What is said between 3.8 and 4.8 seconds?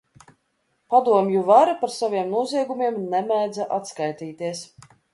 atskaitīties.